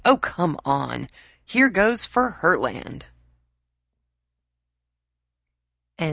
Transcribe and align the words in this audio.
"Oh, 0.03 0.17
come 0.17 0.57
on! 0.65 1.09
Here 1.45 1.69
goes 1.69 2.05
for 2.05 2.27
Herland!" 2.31 3.05